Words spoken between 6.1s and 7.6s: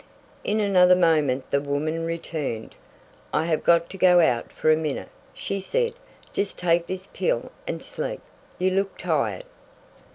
"just take this pill